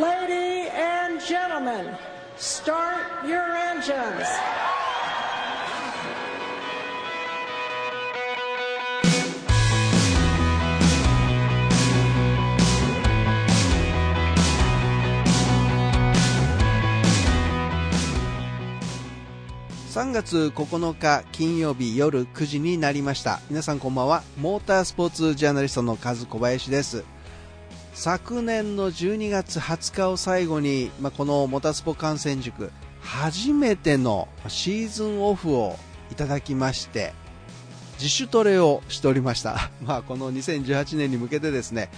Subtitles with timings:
[0.00, 1.94] Lady and gentlemen,
[2.38, 4.26] start your engines.
[19.90, 27.04] 3月9日金曜日夜9時になりました皆さんこんばんはモータースポーツジャーナリストのカズ小林です
[28.00, 35.76] 昨年の12月20日を最後に、まあ、このモタスポ観戦塾初めてのシーズンオフを
[36.10, 37.12] いただきまして
[37.98, 41.90] 自主トレをしておりました、 まあ、この2018年に向けてですね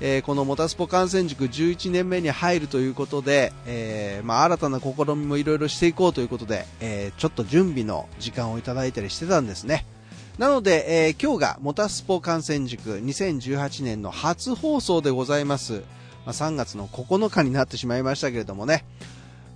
[0.00, 9.84] えー、このモタスポ観戦塾11年目に入るということで、えー、まあ、新たな試みもいろいろしていこうということで、えー、ちょっと準備の時間をいただいたりしてたんですね。
[10.42, 15.84] なので、え今日がモタスポ観戦塾2018年の初放送でございます。
[16.26, 18.84] まあ、3月の9日になってしまいましたけれどもね。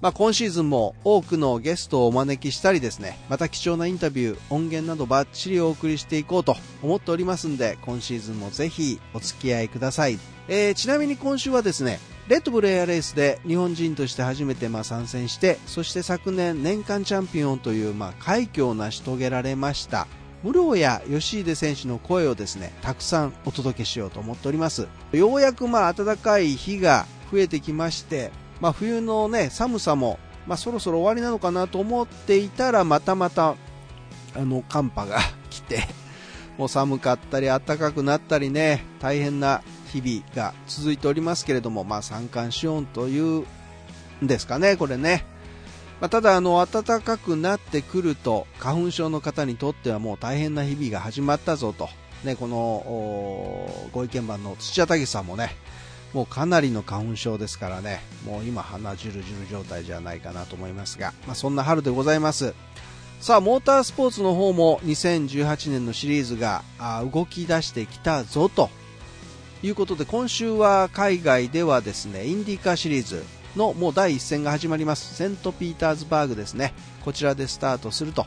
[0.00, 10.20] まあ、今シーズンも多くのゲストをお招きしたりですね、また貴重なインタビュー、音源などバッチリお送りしていこうと思っておりますんで、今シーズンもぜひお付き合いください。
[10.46, 20.06] えー、ちなみに今週はですね、レッドブルエアレースで日本人として初めてまあ参戦して、そして昨年年間チャンピオンというまあ快挙を成し遂げられました。
[20.46, 24.86] 室谷義秀選手の声をですね、たくさんお届けしようと思っております。
[25.10, 28.30] ようやくまあ暖かい日が増えてきまして、
[28.60, 33.56] まあ、冬の、ね、寒さも、まあ、そろそろ終わりなのかなと思っていたらまたまた
[34.34, 35.18] あの寒波が
[35.50, 35.88] 来て
[36.56, 43.44] もう寒かったり暖かくなったりね大変な日々が続いておりますけれども、まあ、三寒四温という
[44.22, 45.24] んですかね、これね。
[46.00, 51.88] まあ、ただあの暖かくなってくると花粉症の方にとってはもう大変な日々が始まったぞと、
[52.22, 55.56] ね、このご意見番の土屋武さんもね
[56.12, 62.54] もうかなりの花粉症ですからね、もう今鼻ジュルジュル状態じゃないかなと思いますが、まあ、そんな春でございます。
[63.20, 66.62] さあ、モータースポーツの方も2018年のシリーズが
[67.12, 68.70] 動き出してきたぞと
[69.62, 73.22] いうことで、今週は海外ではですね、インディカーシリーズ
[73.56, 75.14] のもう第一戦が始まります。
[75.14, 76.74] セントピーターズバーグですね。
[77.04, 78.26] こちらでスタートすると。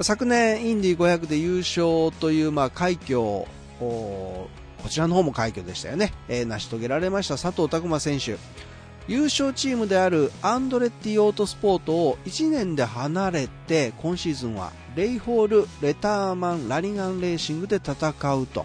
[0.00, 3.48] 昨年インディ500で優勝というまあ快挙を
[3.80, 4.48] こ
[4.88, 8.36] ちらの方も快挙でしたよね、えー、成し遂げられました佐藤拓磨選手
[9.08, 18.64] 優勝チームであるアンドレッティオートスポートを1年で離れて今シーズンはレイホール、レターマン、ラリガンレーシングで戦うと、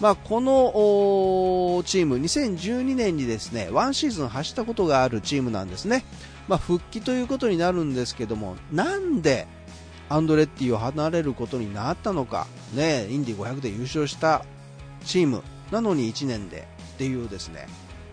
[0.00, 6.04] まあ、このチーム2012年にですねワンシーズン走ったことがあるチームなんですね、
[6.46, 9.48] まあ、復帰ということになるんですけどもなんで
[10.08, 14.44] アンドレッティを離れることになったのか、ね、インディ500で優勝した
[15.04, 17.66] チームなのに1年でっていうですね、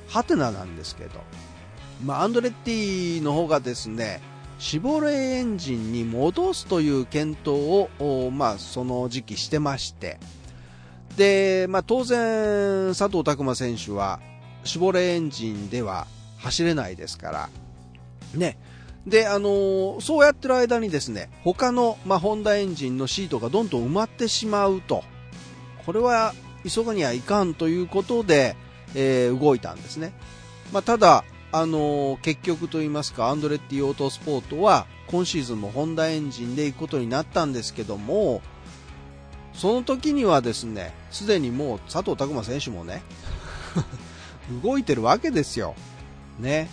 [0.07, 1.21] ハテナなんですけど、
[2.03, 4.21] まあ、アンドレッティの方がですね、
[4.59, 10.19] シボレーエンジンに戻すという検討を、まあ、その時期してまして、
[11.17, 14.19] で、まあ、当然、佐藤拓磨選手は、
[14.63, 17.49] シボレーエンジンでは走れないですから、
[18.33, 18.57] ね。
[19.05, 25.03] で、あのー、そうやってる間にですね、他の、まあ、ホンダエンジンのシートがどんどん埋まってしまうと、
[25.85, 26.33] これは
[26.67, 28.55] 急がにはいかんということで、
[28.95, 30.13] えー、動いたんですね。
[30.73, 38.41] まあ、ただ、あのー、結局と言いますか、アンドレッティオートスポートは今シーズンもホンダエンジンで行くことになったんですけども、
[39.53, 43.01] その時にはですね、すでにもう佐藤拓磨選手もね、
[44.61, 45.73] 動いてるわけですよ。
[46.39, 46.69] ね。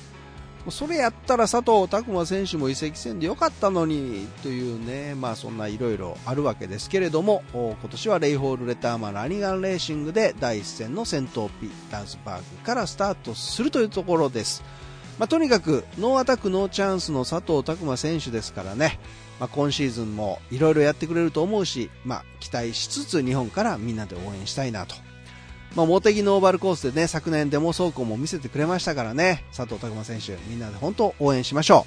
[0.68, 14.64] それやったら佐藤琢磨選手も移籍戦でよかったのにというね、まあそんないろいろあるわけですけれども、今年はレイホール・レターマン・ラニガン・レーシングで第一戦のセントピーターズバーグからスタートするというところです。
[15.20, 18.98] まあ、とにかく No Attack No Chance の佐藤琢磨選手ですからね、
[19.42, 24.94] まあ、今シーズンもいろいろやってくれると思うし、まあ、期待しつつ日本からみんなで応援したいなと
[25.74, 31.86] まあ、茂木のオーバルコースでね、昨年デモ走行も見せてくれましたからね、佐藤拓磨選手、みんなで本当応援しましょ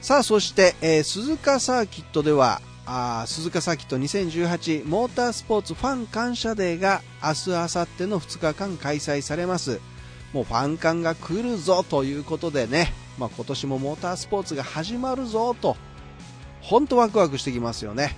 [0.00, 0.04] う。
[0.04, 9.80] さあ、そして、えー、鈴鹿サーキットでは、あ鈴鹿サーキット2018モータースポーツファン感謝デーが明日、明後日の2日間開催されます。
[10.32, 15.76] もうファン感が来るぞということでね、まあ、今年もモータースポーツが始まるぞと、
[16.70, 18.14] 本当ワクワクしてきますよね。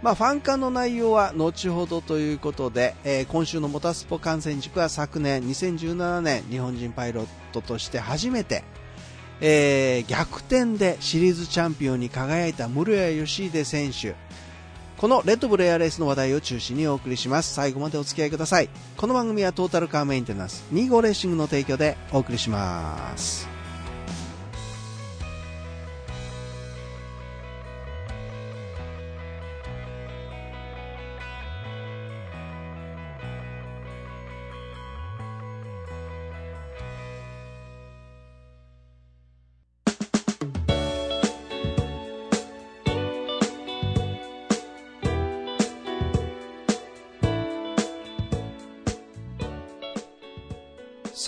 [0.00, 8.64] まあ、ファン化の内容は後ほどということで、えー、今週のモタスポ観戦塾は昨年2017年日本人パイロットとして初めて、
[9.42, 14.14] えー、逆転でシリーズチャンピオンに輝いた室谷義秀選手。
[14.96, 17.52] このレッドブルエアレースの話題を中心にお送りします。
[17.52, 18.70] 最後までお付き合いください。
[18.96, 23.51] この番組はトータルカーメンテナンス25レーシングの提供でお送りします。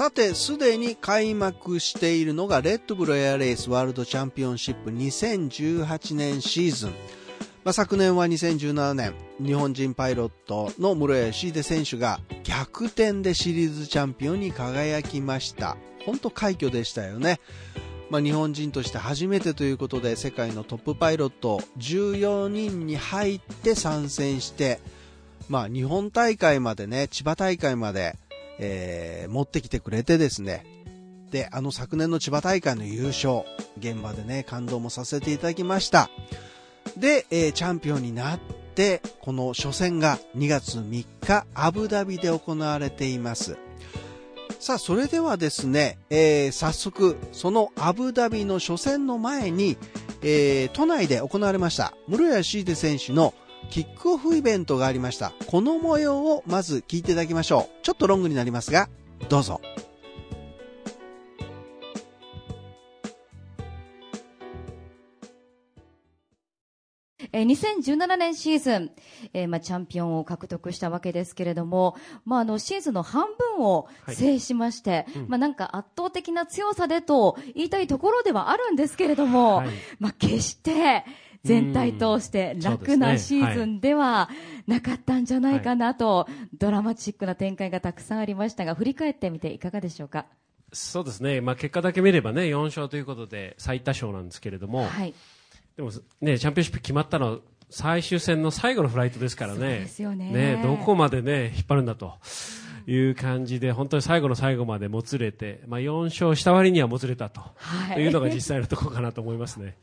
[0.05, 6.91] さて、すでに開幕しているのがレッドブルエアレースワールドチャンピオンシップ2018年シーズン。
[7.65, 15.79] まあ、昨年は2017年、日本人パイロットの室谷シーデ選手が逆転でシリーズチャンピオンに輝きました。
[16.05, 17.41] 本当快挙でしたよね。
[18.11, 24.81] まあ、日本人として初めてということで世界のトップパイロット14人に入って参戦して、
[25.49, 28.19] まあ、日本大会までね、千葉大会まで
[28.59, 30.65] えー、持ってきてくれてですね、
[31.31, 33.43] で、あの昨年の千葉大会の優勝、
[33.79, 36.09] 現場でね、感動もさせていただきました。
[36.97, 38.39] で、えー、チャンピオンになっ
[38.75, 43.57] て、この初戦が2月3日、アブダビで行われています。
[44.61, 49.77] さあ、それではですね、えー、早速、そのアブダビの初戦の前に、
[50.23, 53.35] えー、都内で行われました、室谷シーデ選手の
[53.75, 55.33] キックオフイベントがありました。
[55.49, 57.83] この模様をまず聞いていただきましょう。
[57.83, 58.89] ちょっとロングになりますが、
[59.29, 59.61] どうぞ。
[67.33, 68.91] えー、2017年シーズン、
[69.33, 73.25] えー、まあ、チャンピオンを獲得したわけですけれども、まあ、あのシーズンの半
[73.57, 79.69] 分を制しまして、はいうん、まあ、なんか圧倒的な強さでと言いたいところではあるんですけれども、はい、
[79.99, 81.05] まあ、決して
[81.45, 84.31] 全体通して楽なシーズンでは
[84.67, 86.27] なかったんじゃないかなと、
[86.59, 90.27] ドラマチックな展開がたくさんありましたが、振り返ってみていかがでしょうか？
[90.73, 95.15] そうですね、まあ、結果だけ見ればね、4勝ということで最多勝なんですけれども、はい、
[95.77, 97.39] でも、ね、チャンピオンシップ決まったのは
[97.71, 102.15] 最終戦の最後のフライトですからね、ねねどこまで、ね、引っ張るんだと。
[102.87, 109.75] いう感じで本当に最後の最後までもつれて、まあ、4勝した割にはもつれたと,、はい、というのが実際のところかなと思いますね。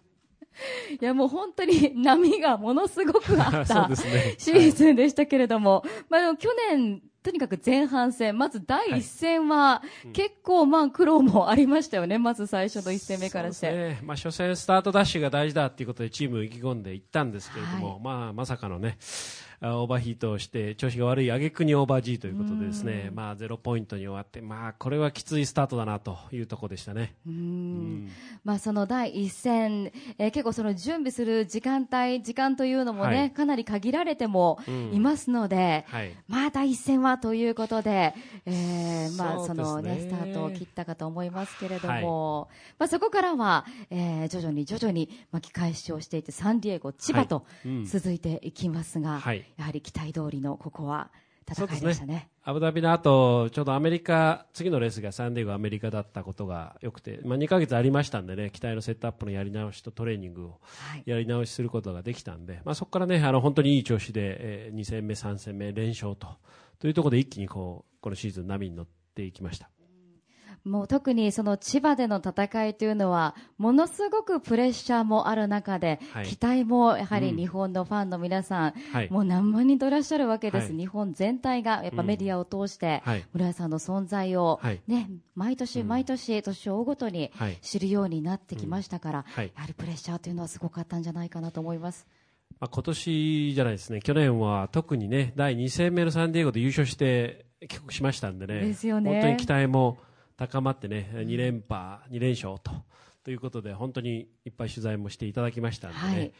[0.99, 3.89] いやもう本当に波がものすごくあった
[4.37, 13.71] シーズンでしたけれども、まあ、去年とにかく前半戦、まず第一戦は、結構まあ苦労もありましたよね、まず最初の一戦目からして。
[13.71, 18.97] ね、まあ初戦スタートダッシュが大事だということでチーム意気込んでいったんですけれども、はい、まあまさかのね、
[19.63, 27.13] オーバーヒートをして調子が悪い挙句にオーバー G ということでですね、まあ、ゼロポイントに終わって、まあ、これはきついスタートだなというところでしたね。
[28.43, 34.57] まあ、その第一戦、えー、結構その準備する時間帯、時間というのもね、はい、かなり限られても
[34.91, 38.15] いますので、うんはい、まあ、第一戦はということで、
[38.47, 42.49] えー、まあ、そのね、スタートを切ったかと思いますけれども、はい、
[42.79, 47.45] まあ、そこからは、えー、徐々に徐々に巻き返しをしていて、サンディエゴ、千葉と
[47.85, 51.12] 続いていきますが、はいやはり期待通りのここは
[51.50, 60.59] 戦いでしたね、ね、アブダビの後ちょうどアメリカ次のレースがサンディエゴアメリカだったことがよくて、まあ、2か月ありましたんでね機体のセットアップのやり直しとトレーニングを
[61.06, 66.27] やり直しすることができたんで、はい、まあ、そこからねあの本当にいい調子で、えー、2戦目3戦目連勝と
[66.80, 69.69] というところで一気にこうこのシーズン波に乗っていきました。
[70.63, 87.31] もう特にその千葉での戦いというのはものすごくプレッシャーもある中で、はい、期待もやはり日本のファンの皆さん、うん、もう何万人といらっしゃるわけです、はい、日本全体がやっぱメディアを通して、うん、村井さんの存在を、ね、毎年毎年年を追うごとに
[87.62, 92.07] 知るようになってきましたから、やはりプレッシャーというのはすごかったんじゃないかなと思います。
[92.59, 98.74] まあ、今年じゃないですね、去年は特にね、第2戦目のサンディエゴで優勝して帰国しましたんでね、でね。
[98.91, 99.97] 本当に期待も
[100.41, 102.71] 高まってね、2連覇、2連勝と
[103.24, 106.03] ということで、本当にいっぱい取材もしていただきましたんでね。
[106.03, 106.33] はい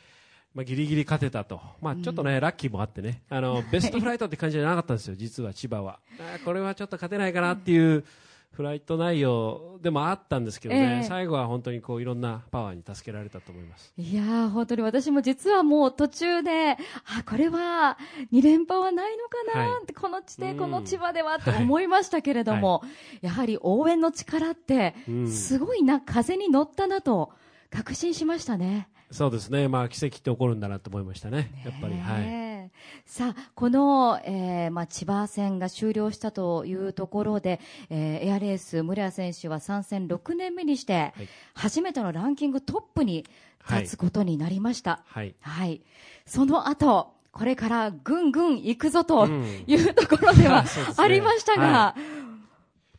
[0.56, 6.00] まあ、ギリギリ勝てたと、まあ、ちょっとね、うん、ラッキーもあってねあの ベストフライトって感じじゃなかったんですよ、実は千葉は。
[6.20, 8.04] あこれはちょっと勝てないかなっていう
[8.52, 13.94] フライト内容でもあったんですけどね、えー、最後は本当にこういろんなパワーに助けられたと思います。
[13.98, 16.78] いや本当に私も実はもう途中であ
[17.26, 17.98] これは
[18.34, 22.88] 2連覇はないのかなって、はい、この地でこの千葉ではって思いましたけれども、は
[23.22, 24.96] い、やはり応援の力って
[25.28, 27.32] すごいな、風に乗ったなと
[27.70, 28.90] 確信しましたね。
[29.12, 32.00] そうですね、まあ、奇跡って起こるんだなと思いましたね、やっぱり。
[32.00, 32.72] はい、
[33.06, 43.26] さあ、この、えーまあ、千葉戦が終了したというところで、えー、エアレース、村谷選手は参戦6年目にして、はい、初めてのランキングトップに
[43.70, 45.04] 立つことになりました。
[45.06, 45.36] はい。
[45.42, 45.82] はい、
[46.26, 50.66] その後これからぐんぐん行くぞというところでは、
[50.98, 51.96] ありましたが、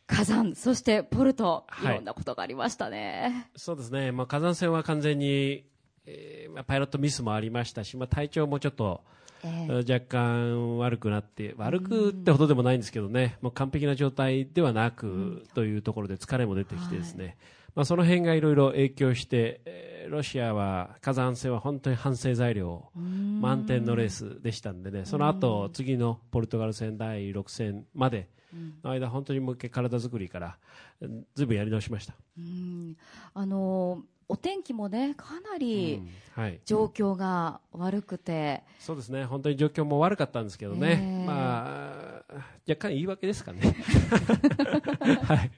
[0.07, 3.49] 火山、そしてポルト、いろんなことがありましたね。
[3.55, 4.11] そうですね。
[4.11, 5.65] まあ、火山戦は完全に、
[6.05, 9.01] えー、まあ、パイロットミスもありましたし、まあ、体調もちょっと、
[9.43, 17.35] えー、若干悪くなって、悪くってほどでもないんですけどね、もう完璧な状態ではなく、というところで疲れも出てきてですね、はい、
[17.75, 28.27] まあ、その辺がいろいろ影響して、えー、ロシアは火山性は本当に反省材料満点のレースでしたんでね、その後次のポルトガル戦第6戦まで、
[28.83, 30.57] の間、本当にもう一回体作りから
[31.35, 32.13] ずいぶんやり直しました。
[33.33, 36.01] あのーお天気もねかなり
[36.65, 39.25] 状況が悪くて、うんはい、そうですね。
[39.25, 41.93] 本当に状況も悪かったんですけどね、えー、ま
[42.29, 43.61] あ若干言い訳ですかね。
[45.23, 45.51] はい。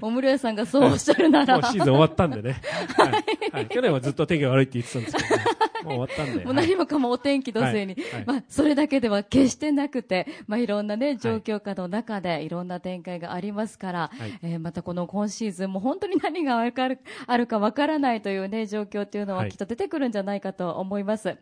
[0.00, 1.58] 小室屋さんがそうおっしゃるなら。
[1.58, 2.60] もうシーズン終わったんでね、
[2.96, 3.12] はい。
[3.52, 5.44] はい、去年はずっと天気が悪いって言ってたんですけど、ね、
[5.90, 6.44] 終わったんで。
[6.46, 8.12] もう何もかもお天気のせいに、はい。
[8.12, 16.58] はい、まあ、それだけでは決してなくて、まあ、いろんなね、状況下の中でいろんな展開がありますから、はい、えー、またこの今シーズンも本当に何が
[17.26, 21.36] あるかわからないというね、状況っていうのはきっと出てくるんじゃないかと思います。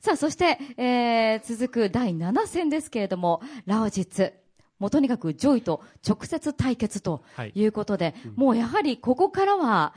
[0.00, 4.32] さあ、そして、えー、続く第7戦ですけれども、ラオジツ。
[4.78, 7.22] もうとにかく上位と直接対決と
[7.54, 7.64] い。
[7.66, 9.94] うことで、はいうん、もうやはりここからは、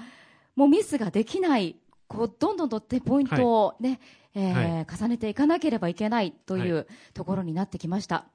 [0.55, 1.75] もうミスができない
[2.07, 3.99] こうどんどんとってポイントをね、
[4.33, 8.25] はい、えーはい、重ねていかなければいけないというところになってきました。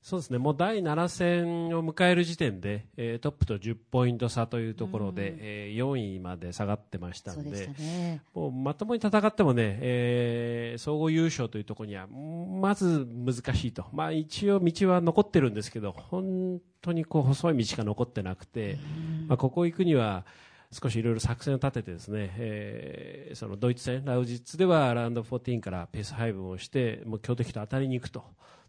[0.00, 18.78] そうですね、もう第7戦を迎える時点で、えー、トップと10ポイント差というところで、うん、えー、4位まで下がってましたので、でね、もうまともに戦ってもね、えー、総合優勝というところには、まず難しいと、まあ、一応道は残ってるんですけど、本当にこう細い道が残ってなくて、
[19.20, 20.24] うん、まあ、ここ行くには、
[20.70, 28.24] 少しいろいろ作戦を立ててですね、えー、そのドイツ戦、ラウジッツではラウンド14からペース配分をして、もう強敵と当たりに行くと。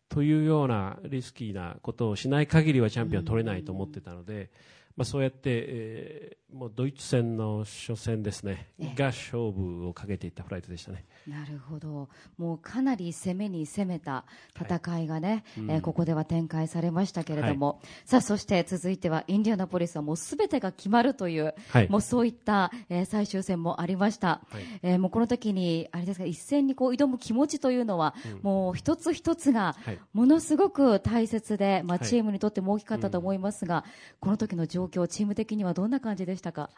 [0.07, 4.49] というようなリスキーなことをしない限りはチャンピオンは取れないと思ってたので、
[4.97, 11.05] まあ、そうやって、えー、もうドイツ戦の初戦ですね、が勝負をかけていったフライトでしたね。
[11.27, 14.25] なるほど、もうかなり攻めに攻めた
[14.59, 29.75] 戦いがね、はい、えー、ここでは展開されましたけれども、はい、さあそして続いてはインディアナポリスはもうすべてが決まるという、はい、もうそういった、えー、最終戦もありました、はい、えー、もうこの時にあれですか一戦にこう挑む気持ちというのは、うん、もう一つ一つが
[30.13, 33.85] ものすごく大切で、まあ、チームにとっても大きかったと思いますが、
[34.19, 36.69] この時の状況、チーム的にはどんな感じでしたか？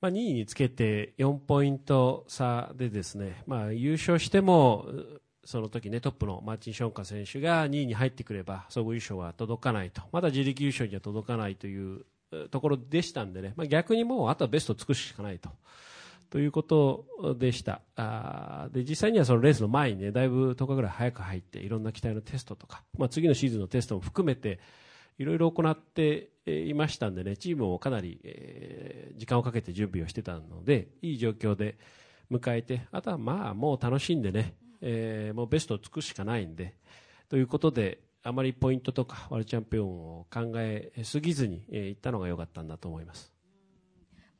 [0.00, 4.86] まあ、2位につけて4ポイント差でですね、まあ、優勝しても
[5.44, 12.04] その時ねトップのマーチン・ションカ選手が2位に入ってくれば総合優勝は届かないとまだ自力優勝には届かないという
[12.50, 15.48] ところでしたんでね、まあ、逆にもうあとはベストを尽くすしかないと。
[16.30, 17.80] ということでした。
[17.94, 24.58] あで実際にはそのレースの前にね、だいぶ10日ぐらい早く入って、いろんな機体のテストとか、まあ、次のシーズンのテストも含めて、
[25.18, 31.78] いろいろ行っていましたんでね、チームもかなり、えー、時間をかけて準備をしてたので、いい状況で
[32.30, 36.74] 迎えて、あとはまあもう楽しんでね、えー、もうベストを尽くしかないんで、
[37.28, 39.88] ということで、あまりポイントとかワールドチャンピオン
[40.20, 43.32] を考えすぎずに、えー、行ったのが良かったんだと思います。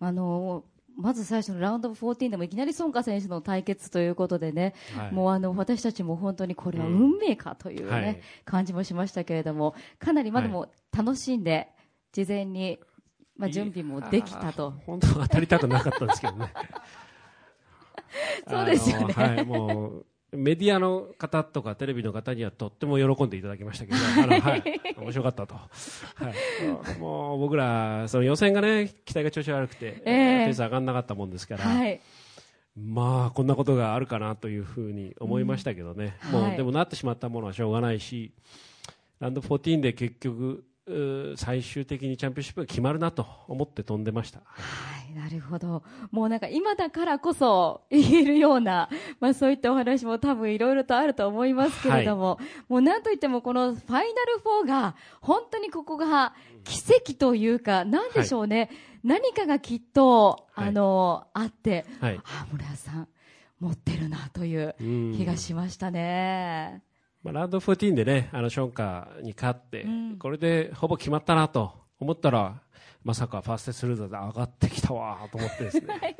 [0.00, 0.64] あの
[0.97, 11.69] まず最初のラウンド14でもいきなり孫家選手の対決ということでね、はい、もうあの私たちも本当にこれは運命かというね、うんはい、感じもしましたけれども、かなりまだも楽しんで、
[12.13, 12.79] 事前に、
[13.37, 14.71] まあ、準備もできたと。
[14.87, 16.53] 本当は当たりたくなかったんですけどね。
[18.49, 19.15] そうですよね。
[19.15, 24.62] はい、もうメディアの方とかテレビの方にはとっても喜んでいただきましたけど、 あのはい、
[24.97, 25.71] 面白かったと、は
[26.95, 32.00] い、もう僕ら、その予選がね、期待が調子悪くて、えー、ペース上がらなかったもんですから、はい、
[32.76, 38.33] まあ、こんなことがあるかなというふうに思いましたけどね、うん、もう、はい、でもなってしまったものはしょうがないし、
[39.21, 40.64] ラウンド14で結局、
[41.37, 44.41] 最終的にチャンピオンシップが決まるなと思って飛んでました。
[44.45, 44.45] は
[45.11, 45.83] い、なるほど。
[46.11, 54.07] もうなんか今だからこそ 言えるような、まあそういったお話も多分いろいろとあると思いますけれども、はい、もうなんといってもこのファイナル
[54.64, 58.59] 4が本当にここが奇跡というか、なんでしょうね。
[58.59, 58.69] はい、
[59.05, 63.09] 何かがきっと、あの、あって、はい、あ、村屋さん
[63.59, 64.75] 持ってるなという
[65.17, 66.83] 気がしましたね。
[67.25, 72.61] まあ、ラウンド14でね、あのションカーに勝って、うん、これでほぼ決まったなと思ったら、
[73.02, 75.87] まさかファーストスルーザーで上がってきたわと思ってですね。
[76.00, 76.16] はい、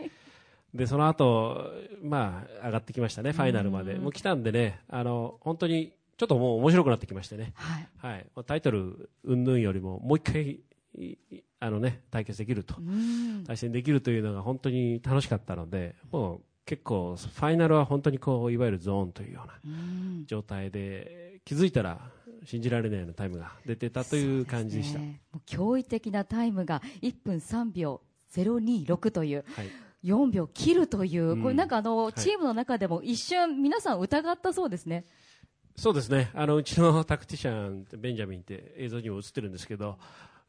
[0.73, 1.71] で、その後、
[2.03, 3.97] まあ、上がってきましたね、ファイナルまで。
[3.97, 7.53] もう来たんでね、あの、本当に、ちょっともう面白くなってきましてね。
[7.55, 7.89] はい。
[7.99, 10.61] はい、タイトル、云々よりも、もう一回、
[11.61, 12.77] あのね、対決できると、
[13.47, 21.99] 対戦できるというのが本当に楽しかったので、もう、結構ファイナルは本当にこういわゆるゾーンというような状態で気づいたら
[22.45, 28.01] 信じられないようなタイムが出てたという感じでした、ね、驚異的なタイムが1分3秒
[28.35, 29.71] 026という、はい、
[30.05, 35.07] 4秒切るという、うん、これなんかあの、チームの中でも一瞬皆さん疑ったそうですね。
[35.77, 36.31] そうですね。
[36.35, 39.99] あの、うちのタクティシャン、ベンジャミンって映像にも映ってるんですけど、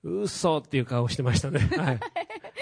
[0.04, 1.60] 嘘っていう顔をしてましたね。
[1.60, 2.00] はい。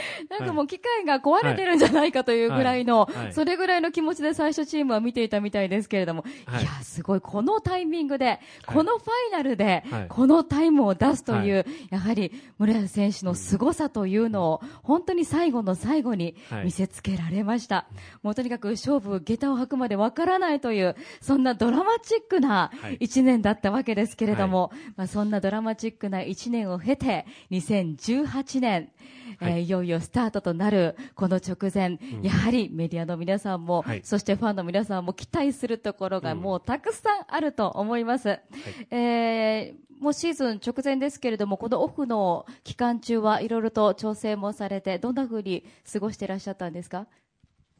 [0.29, 6.23] なんかもう機械が壊れてるんじゃないかというぐらいの、それぐらいの気持ちで最初チームは見ていたみたいですけれども、
[6.61, 6.63] い。
[6.63, 17.87] や、すごい、このタイミングで、このファイナルで、このタイムを出すという、やはり、村谷選手の凄さというのを、本当に最後の最後に見せつけられました。
[18.21, 28.89] もうとにかく勝負、下駄を履くまでわからないという、そんなドラマチックな一年だったわけですけれども、まあそんなドラマチックな一年を経て、2018年、
[29.39, 29.69] はい、えー、い。
[29.69, 38.27] よいよスタートとなるこの直前、うん、やはりメディアの皆さんも、はい、そしてファンの皆さんも期待するところがもうたくさんあると思います。
[38.29, 38.41] はい、
[38.91, 47.07] えー、もうシーズン直前ですけれども、このオフの期間中はいろいろと調整もされて、どんなふうに過ごしていらっしゃったんですか？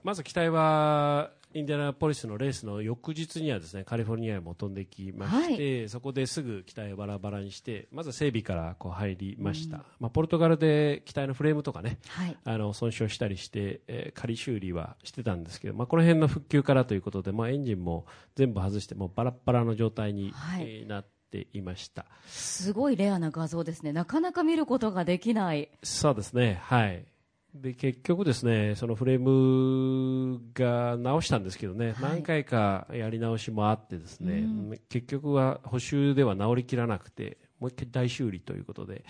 [0.03, 18.05] まず期待はインディアナポリスのレースの翌日にはですねカリフォルニアへも飛んできまして、はい、そこですぐ機体をバラバラにしてまず整備からこう入りました、うん、まあ、ポルトガルで機体のフレームとかね、はい、あの損傷したりして、えー、仮修理はしてたんですけど、まあ、この辺の復旧からということで、まあ、エンジンも
[18.35, 22.05] 全部外してもうバラバラの状態に、はい、なっていました。
[22.27, 23.93] すごいレアな画像ですね。
[23.93, 25.69] なかなか見ることができない。
[25.83, 26.59] そうですね。
[26.63, 27.05] はい
[27.53, 39.05] で結局ですねそのフレームが直したんですけどね、はい、何回かやり直しもあってですね、うん、結局は補修では治りきらなくてもう一回大修理ということで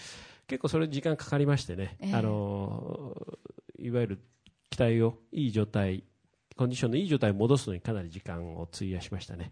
[0.47, 3.15] 結構それ時間かかりましてね、えー、あの
[3.79, 4.19] いわゆる
[4.69, 6.03] 機体をいい状態
[6.55, 9.51] コンディションのいい状態に戻すのにかなり時間を費やしましたね。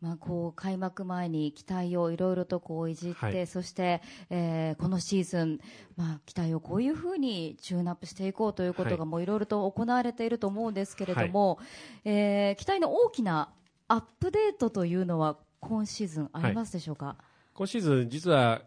[0.00, 5.60] まあ、こう開幕前に期待をいろいろとこういじって、はい、そして、えー、このシーズン、
[5.96, 13.50] まあ、期待をこういうふうにチューンアップしていこうということがもういろいろと行われていると思うんですけれども、はい、えー、期待の大きな
[13.88, 18.62] アップデートというのは今シーズンありますでしょうか、はい、今シーズン実は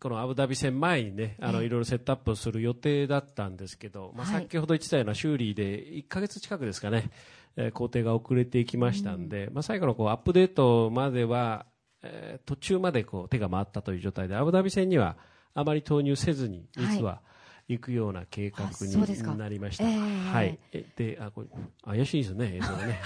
[0.00, 7.10] このアブダビ戦前にね、あの、いろいろセットアップをする予定だったんですけど、まあ、先ほど言ってたような修理で1か月近くですかね、
[7.60, 11.66] えー、工程が遅れていきましたんで、うん、まあ、最後のこうアップデートまでは、
[12.02, 15.16] えー、途中までこう手が回ったという状態でアブダビ戦には
[15.54, 17.20] あまり投入せずに実は、
[17.68, 19.84] 行くような計画になりました。
[19.84, 20.58] はい。
[20.96, 21.48] で、あ、これ、
[21.84, 23.00] 怪しいですね、映像がね。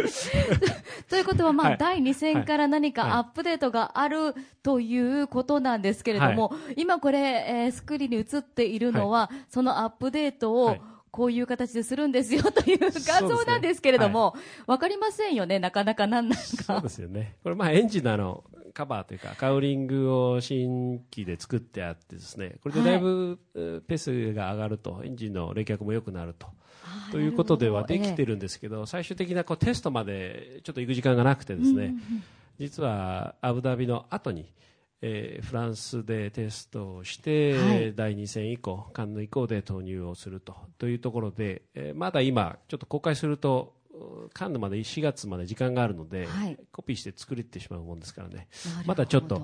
[1.10, 10.76] ということは、まあ、はい、第2戦から何かアップデートがあるということなんですけれども、はい、今これ、えー、スクリーンに映っているのは、はい、そのアップデートを、
[11.18, 16.44] こういう形でするんですよという画像なんですけれども、ねはい、分かりませんよね、なかなかなんなんか。
[16.44, 17.34] そうですよね。
[17.42, 26.46] これ、まあ、エンジンのあの、カバーというか、カウリングを新規で作ってあってですね、これでだいぶ、ペースが上がると、エンジンの冷却も良くなると。
[27.10, 31.94] ということではできてるんですけど、最終的なこうテストまでちょっと行く時間がなくてですね、
[32.60, 34.52] 実はアブダビの後に、
[35.00, 43.74] えー、フランスでテストをして、はい、第2戦以降、カンヌ以降で投入をするとというところで、えー、まだ今、ちょっと公開すると、
[44.32, 48.48] カンヌまで4月まで時間があるので、はい、コピーして作れてしまうもんですからね、
[48.86, 49.42] まだちょっと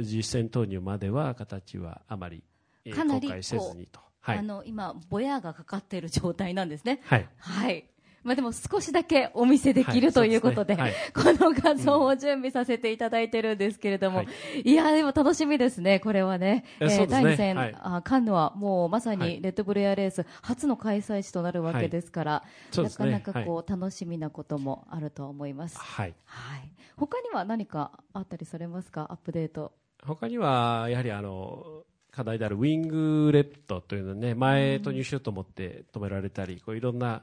[0.00, 2.42] 実戦投入までは形はあまり、
[2.84, 4.00] えー、公開せずにと。
[4.20, 7.00] はい、あの今、ぼやがかかっている状態なんですね。
[7.04, 7.28] はい。
[7.38, 7.91] はい。
[8.24, 14.26] まあ、でも少しだけお見せできる、はい、ということで、ねはい、この画像を準備させていただいてるんですけれども、うん、
[14.68, 16.64] いや、でも楽しみですね、これはね。
[16.80, 22.44] えー、ね第2戦、はい、あカンヌはもうまさにレッドブルエアレース初の開催地となるわけですから、
[22.76, 25.78] なかなかこう、楽しみなこともあると思います。
[25.78, 26.14] はい。
[26.24, 26.72] はい。
[26.96, 29.72] 他には何かあったりされますか、アップデート。
[30.04, 37.22] 他には、やはりあの、課題であるウィングレッドというのね、前投入しようと思って止められたり、こういろんな、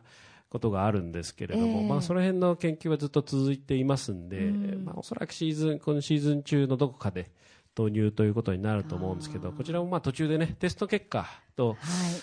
[0.49, 4.85] ことがあるんですけれども、えー、まあ、その辺の研究はずっと続いていますんで、うん。
[4.85, 7.31] まあ、おそらくシーズン今シーズン中のどこかで
[7.77, 11.77] 導入ということになると思うんですけどこちらもまあ途中でねテスト結果と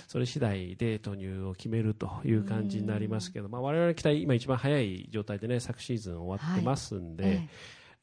[0.07, 7.49] それ次第で投入を決めるという感じになりますけど、まあ、我々の期待今一番早い状態でね昨シーズン終わってますんで、はい、えー、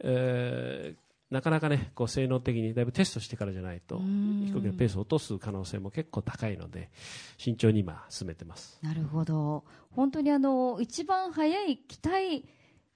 [0.04, 1.03] えー
[1.34, 6.91] なかなかね、こう性能的にだいぶテストしてからじゃないと、飛行機のペースを落とす可能性も結構高いので、
[7.38, 8.78] 慎重に今、進めてます。
[8.84, 9.63] なるほど。
[9.89, 12.46] 本当にあの、一番早い機体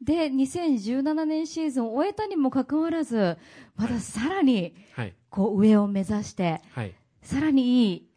[0.01, 3.39] で2017年シーズンを終えたにもかかわらず、
[3.75, 4.75] まださらに、
[5.31, 8.16] こう上を目指して、はい、さらにいいま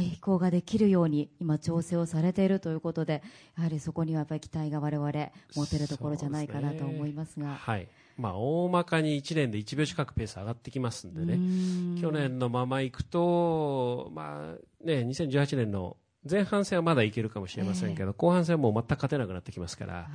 [0.00, 3.22] 飛行ができるように今、調整をされているということで
[3.56, 5.12] やはりそこにはやっぱり期待が我々
[5.54, 7.46] 持てるところじゃないかなと思いますが。
[7.46, 7.88] すね、はい。
[8.16, 12.00] まあ、大まかに1年で1秒近くペース上がってきますんでね。
[12.00, 15.96] 去年のままいくと、まあね、2018年の
[16.28, 20.08] 前半戦はまだいけるかもしれませんけど、えー、後半戦はもう全く勝てなくなってきますから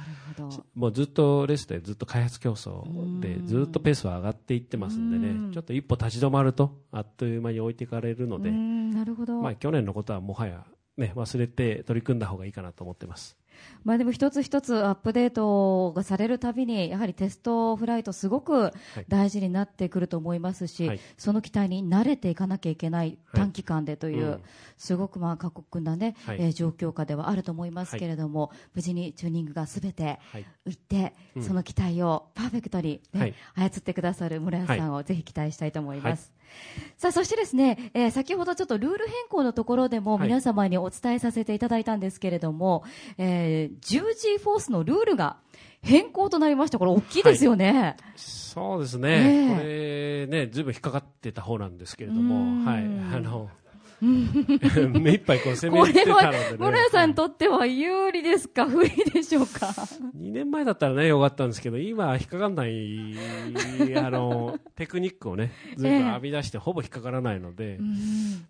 [0.74, 10.64] もうずっとレースでずっと開発競争でずっとペースは上がっていってますんでねちょっと一歩立ち止まるとあっという間に置いていかれるのでなるほど、まあ、去年のことはもはや、
[10.98, 13.38] ね、忘れて取り組んだ方がいいかなと思ってます。
[13.84, 18.72] まあでも一つ一つアップデートがされるたびにやはりテストフライトすごく
[19.08, 24.44] 大事になってくると思いますし、はい、その期待に慣れていかなきゃいけない短期間でという、はいうん、
[24.78, 30.20] すごくまあ過酷なね、はい、えー、状況下ではあると思いますけれども、無事にチューニングがすべて
[30.68, 30.72] い。
[30.72, 36.37] って、その期待をパーフェクトにね、操ってくださる村谷さんをぜひ期待したいと思います。
[36.98, 45.38] さあそしてですね、えー、先ほどちょっとルール変更のところでも皆様にお伝えさせていただいたんですけれども、はい、えー、10G フォースのルールが
[45.82, 46.80] 変更となりました。
[46.80, 47.82] これ大きいですよね。
[47.82, 49.10] はい、そうですね。
[49.10, 52.84] えー、これね、ずいぶん引っかかってた方なんですけれども、はい。
[52.84, 53.50] あの、
[54.02, 58.66] 目いっぱいこう攻めてたので、ね、これは村さんにとっては有利ですか？
[58.66, 59.68] 不利でしょうか
[60.18, 63.16] ？2年前だったらねよかったんですけど今引っかかんない
[63.98, 67.80] あの テクニックをねずいぶん編み出してほぼ引っかからないので、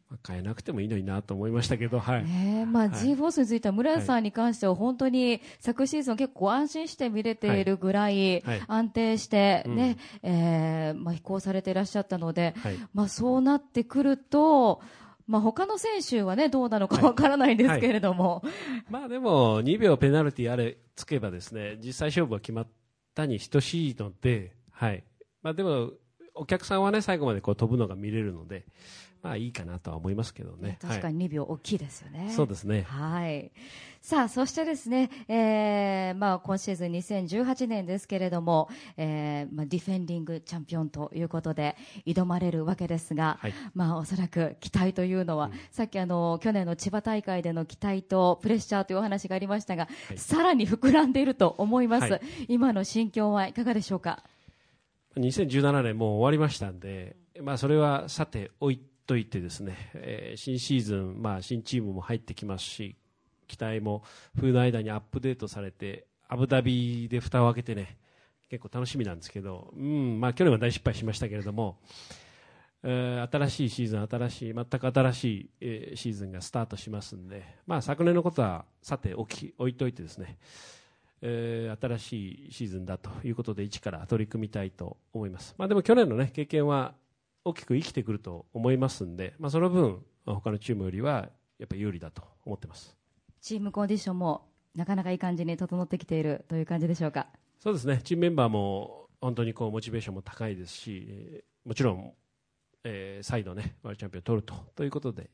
[0.10, 2.25] まあ、変えなくてもいいのになと思いましたけど、はい。
[2.27, 3.62] えーまあ、G フォースについ。
[3.62, 14.81] ては村さんに関しては本当に昨シーズン結構安心して見れているぐらい安定してね、はい、えー、まあ、飛行されていらっしゃったので、はい、まあ、そうなってくると
[15.27, 18.45] まあ、他の選手はね、どうなのかわからないんですけれども、はい。
[18.45, 22.67] はい、まあでも、2秒ペナルティあれつけばですね、実際勝負は決まっ
[23.13, 25.03] たに等しいので、はい。
[25.43, 25.91] まあでも、
[26.33, 28.65] お客さんはね、最後までこう飛ぶのが見れるので、
[29.27, 30.77] まあいいかなとは思いますけどね。
[30.81, 32.19] 確かに2秒大きいですよね。
[32.19, 32.83] はい、そうですね。
[32.83, 33.51] はい。
[34.01, 52.09] さあ、そしてですね、えー、まあ今シーズン2018年ですけれども、えー、まあディフェンディングチャンピオンということで挑まれるわけですが、はい、まあおそらく期待というのは、うん、さっきあの、去年の千葉大会での期待とプレッシャーというお話がありましたが、はい、さらに膨らんでいると思います。
[52.13, 54.23] はい、今の心境はいかがでしょうか
[55.17, 62.97] ？2017年もう終わりましたんで、まあそれはさておいといてですね、えー、新シーズン、まあ、新チームも入ってきますし
[63.47, 64.03] 期待も
[64.37, 67.97] 冬の間にアップデートされてアブダビで蓋を開けてね
[68.49, 71.79] 結構楽しみなんですけど、うんまあ、去年は大失敗しましたけれども、
[72.83, 80.37] えー、新しいシーズン新しい全く新しい、えー、シーズンがスタートしますんで、まあ、昨年のことはさて置き置いといてですね
[81.19, 86.93] えー、新しいシーズンだということで一から取り組みたいと思います、まあ、でも去年の、ね、経験は
[87.47, 92.95] 大きく生きてくると思いますんで、まあ、その分、他のチームよりはやっぱり有利だと思ってます。
[93.39, 97.27] チームコンディションもなかなかいい感じに整ってきているという感じでしょうか？
[97.60, 98.01] そうですね。
[98.03, 102.13] チームメンバーも本当にこうモチベーションも高いですしもちろん、
[102.83, 105.29] えー、再度ねワールドチャンピオンを取るとということで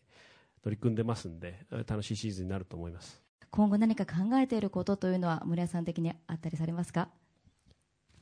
[0.63, 3.21] 取り組んでますんで楽しいシーズンになると思います。
[3.49, 7.10] 今後何か考えていることというのは村屋さん的にあったりされますか？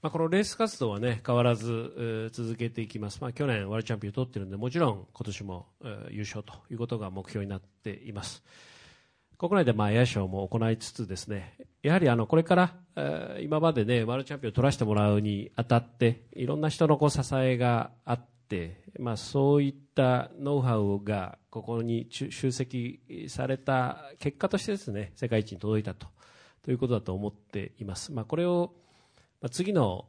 [0.01, 5.67] まあ、このレース活動はね変わらず、続けていきます、まあ、去年ワールドチャンピオンを取っているのでもちろん今年も、
[6.09, 8.43] 優勝ということが目標になっています。
[9.41, 26.05] 国内でまあエアショーも行いつつですねやはりあのこれから、えー、今までねワールドチャンピオンを取らせてもらうにあたっていろんな人のこう支えがあって、まあ、そういったノウハウがここに集積された結果としてですね世界一に届いたと
[26.63, 28.75] ということだと思っています、まあ、これを
[29.41, 30.05] まあ、次の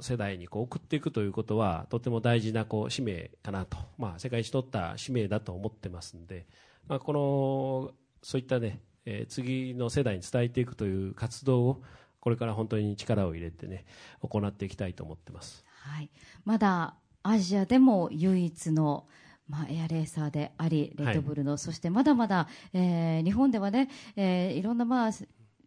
[0.00, 6.46] 世代にこう送っていくということはとても大事なこう使命かなと、まあ、世界一取った使命だと思ってますんで、
[6.88, 11.82] まあ、このそういったね、えー、次の世代に伝えていくという活動を
[12.20, 13.84] これから本当に力を入れてね
[14.20, 16.10] 行っていきたいと思ってます、はい、
[16.44, 19.06] まだアジアでも唯一の
[19.46, 25.10] まあ、エアレーサーであり、レッドブルの、はい、そしてまだまだ、えー、日本ではね、えー、いろんな、まあ、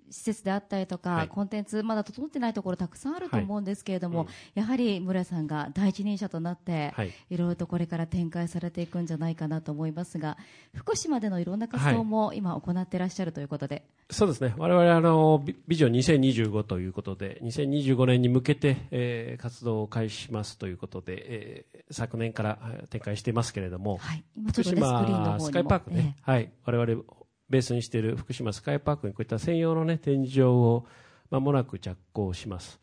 [0.10, 10.38] 施設であったりとか、はい、コンテンツまだ整ってないところたくさんあると思うんですけれども、はいうん、やはり村さんが第一人者となって、はい、いろいろとこれから展開されていくんじゃないかなと思いますが
[10.74, 14.54] 福島でのいろんな活動も今行っていらっしゃるということで、そうですね。
[14.58, 26.52] 我々あのビジョン2025ということで2025年に向けて、えー、活動を開始しますということで、えー、昨年から展開していますけれども、はい、今ちょっと、ね、福島スカイパークね、えー、はい。
[26.66, 27.04] 我々
[27.50, 30.86] ベースにしている福島スカイパークにこういった専用の、ね、展示場を
[31.30, 32.80] まもなく着工します。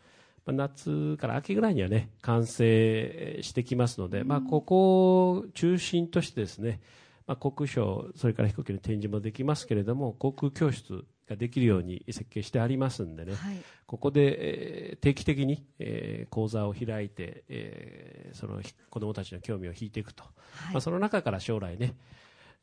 [0.47, 6.81] まあ、夏から秋ぐらいにはね完成してきますので、まあ、ここを中心としてですね、
[7.27, 21.95] まあ、航空ショー、それから飛行機の展示もできますけれども、航空教室ができるように設計してありますんでね、はい、ここで、えー、定期的に、えー、講座を開いて、えー、その子どもたちの興味を引いていくと、はい、まあ、その中から将来ね、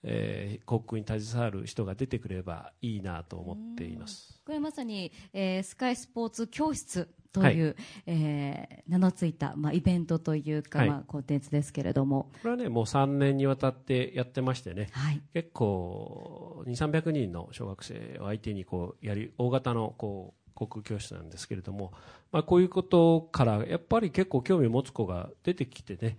[0.03, 4.41] えー、航空に携わる人が出てくればいいなと思っています。
[4.45, 7.75] これまさに、えー、スカイスポーツ教室という、はい、
[8.07, 12.29] えー、名のついた、まあ、イベントというか、はい、まあ、コンテンツですけれども。
[12.41, 21.91] これはねもう3年にわたってやってましてね、はい、結構2 3 0 0人の小学生を相手にこうやり大型のこう航空教室なんですけれども、
[22.31, 26.17] まあ、こういうことからやっぱり結構興味を持つ子が出てきてね、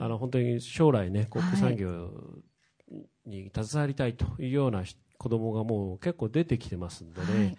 [0.00, 2.10] あの本当に将来ね航空産業
[3.26, 4.82] に携わりたいというような
[5.18, 7.58] 子どもがもう結構出てきてますんでね、はい、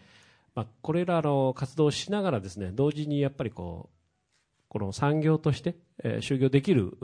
[0.56, 4.02] まあ、これらの活動をしながらですね同時にやっぱりこう
[4.68, 6.98] この産業として、えー、就業できる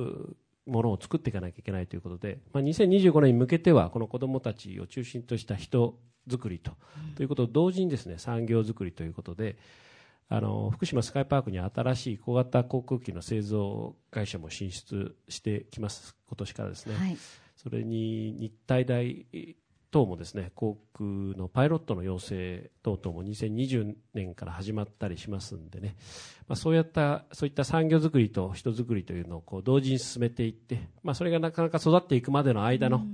[0.66, 5.98] ものを作っていかなきゃいけないということで、まあ、2025年に向けてはこの子どもたちを中心とした人
[6.30, 6.72] 作りと,、
[7.16, 9.58] ということと同時にですね産業作りということで
[10.30, 16.96] あの福島スカイパークに新しい小型航空機の製造会社も進出してきます今年からですね。
[16.96, 17.18] はい
[17.58, 19.26] それに日体大
[19.92, 25.96] 等もですね航空のパイロットの養成等々も2020年から始まったりしますんでね、
[26.48, 33.06] まあ、そういったそういった産業づくりと人づくりというのをこう同時に進めていって、まあ、それがなかなか育っていくまでの間の、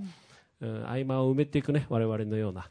[0.62, 2.69] うん、合間を埋めていくね我々のような、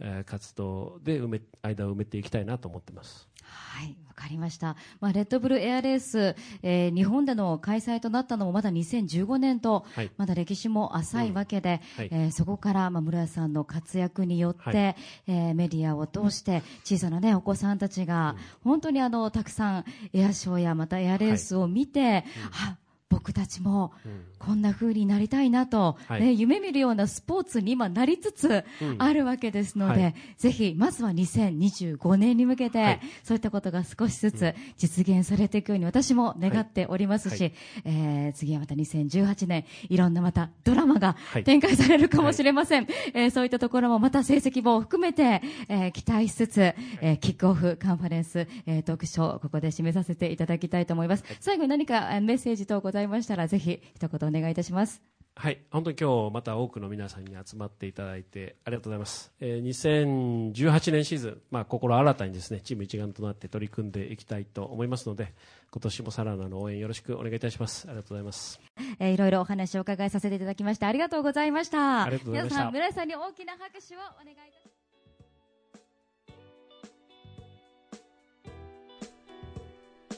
[0.00, 3.33] えー、活動で埋め間を埋めていきたいなと思ってます。
[3.44, 4.76] はい、わかりました。
[5.00, 12.02] まあ、レッドブルエアレース、えー、日本での開催となったのもまだ2015年と、はい、まだ歴史も浅いわけで、うん。
[12.02, 22.24] はい、えー、そこから、まあ、室谷さんの活躍によって、はい、えー、メディアを通して、小さなね、お子さんたちが、本当にあの、たくさんエアショーやまたエアレースを見て、はい、
[22.70, 22.78] あ、
[23.14, 23.92] 僕たちも
[24.40, 28.64] こんな風になりたいなと、うん、ね、夢見るようなスポーツに今なりつつ
[28.98, 37.52] あるわけですので、うんはい、ぜひまずは2025年に向けて、はい、そういったことが少しずつ実現されていくように私も願っておりますし、はい、
[37.84, 46.60] えー、次はまた2018年いろんなまたドラマが展開されるかもしれません、はい、えー、そういったところもまた成績も含めて、えー、期待しつつ、
[47.00, 55.02] えー、キックオフカンファレンス、えー、トークショーここで締めさせていただきたいと思います、最後に何かメッセージ等ございましたらぜひ一言お願いいたします
[55.36, 59.32] はい、本当に今日また多くの皆さんに集まっていただいてありがとうございます。
[59.40, 65.34] えー、2018年シーズン、まあ、心新たにですね、チーム一丸となって取り組んでいきたいと思いますので、
[65.72, 67.88] 今年もさらなる応援よろしくお願いいたします。
[67.88, 68.60] ありがとうございます。
[69.00, 72.04] えー、いろいろお話を伺いさせていただきましてありがとうございました。
[72.04, 72.56] ありがとうございました。
[72.56, 74.84] 皆さん、村井さんに大きな拍手をお願いいたします。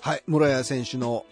[0.07, 1.25] はい、室谷選手の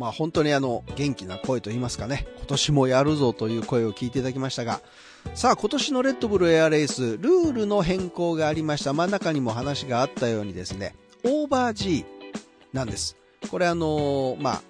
[0.00, 4.80] まあ、本当にあの元気な声といいますかね今年もやるぞという声を聞いていただきましたが
[5.34, 8.94] さあ今年のレッドブルエアレースルールの変更がありました。
[8.94, 12.06] 真ん中にも話があったようにですねオーバー G
[12.72, 13.18] なんです。
[13.50, 14.62] これあのまあ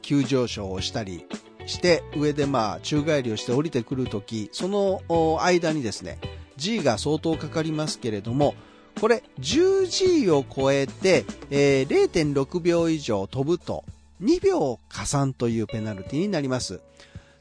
[0.00, 1.26] 急上昇をしたり
[1.66, 5.02] して上でまあ宙返りをして降りてくるときその
[5.42, 6.20] 間にですね
[6.56, 8.54] G が相当かかりますけれども
[9.00, 13.84] これ 10G を超えて、えー、0.6秒以上飛ぶと
[14.22, 16.80] 2秒加算というペナルティになります。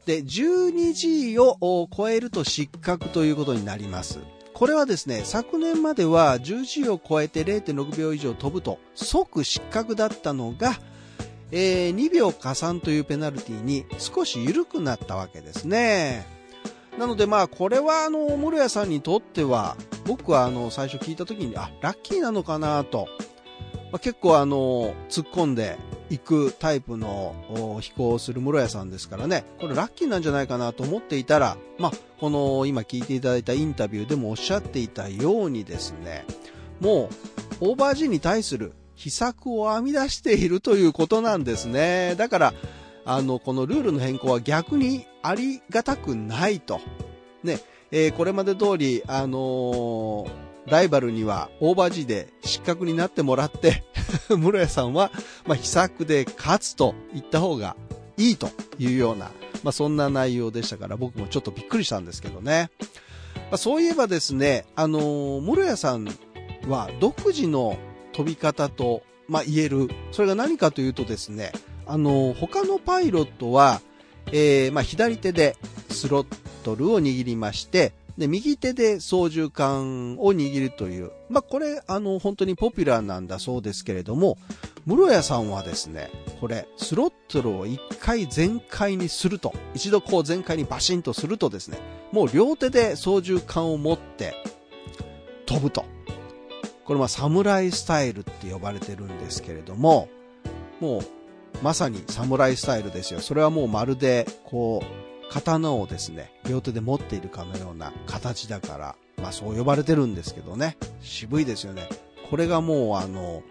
[0.06, 4.20] で、12G を超えると失格ということになります。
[4.54, 10.74] これはですね、昨年までは 10G を超えて0.6秒以上飛ぶと即失格だったのが、
[11.52, 16.26] えー、2秒加算というペナルティに少し緩くなったわけですね。
[16.98, 23.08] なのでまあこれはあの、室谷さんにとっては僕はあの最初聞いた時にあ、ラッキーなのかなと。
[23.92, 25.78] まあ、結構あの、突っ込んで
[26.12, 36.26] 行くタイプの飛行をする室屋さんですからね、これラッキーなんじゃないかなと思っていたら、まあ、この今聞いていただいたインタビューでもおっしゃっていたようにですね、
[36.82, 37.10] も
[37.62, 42.16] うオーバー G に対する秘策を編み出しているということなんですね。
[42.18, 42.54] だから、
[43.06, 46.82] あの、このルールの変更は逆にありがたくないと。
[47.42, 47.60] ね、
[47.92, 53.84] えー、これまで通り、あのーライバルにはオーバー G で失格になってもらって
[54.30, 55.12] 室谷さんは、
[55.46, 57.76] まあ、秘策で勝つと言った方が
[58.18, 59.32] いいというような、
[59.64, 62.70] まあ、そんな内容でしたから僕もちょっとびっくりしたんですけどね。
[63.52, 66.08] まあ、そういえばですね、あのー、室谷さん
[66.68, 67.78] は独自の
[68.14, 69.90] 飛び方と、まあ、言える。
[70.12, 71.52] それが何かというとですね、
[71.86, 73.82] あのー、他のパイロットは、
[74.28, 75.58] えー、まあ、左手で
[75.90, 76.28] スロッ
[76.64, 84.38] トルを握りまして、で、右手で操縦桿を握るという、まあ、これ、あの、本当にポピュラーなんだそうですけれども、
[84.86, 91.78] 室屋さんはですね、これ、スロットルを一回全開にすると、一度こう全開にバシンとするとですね、
[92.12, 94.36] もう両手で操縦桿を持って
[95.46, 95.84] 飛ぶと。
[96.86, 100.10] これはサムライスタイルって呼ばれてるんですけれども、
[100.80, 101.02] もう
[101.64, 103.20] まさにサムライスタイルですよ。
[103.20, 110.78] それはもうまるで、こう、刀をですね、両手で持っているかのような形だから、まあそう呼ばれてるんですけどね。
[111.02, 111.88] 渋いですよね。
[112.30, 113.42] これがもうあの、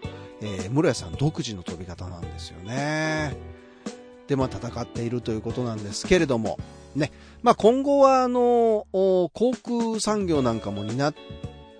[0.41, 3.35] えー、室屋さん独自の飛び方なんですよね。
[4.27, 6.59] で、まあ戦っているということなんですけれども、
[6.95, 7.11] ね。
[7.41, 11.15] まあ今後はあの、航空産業なんかも担っ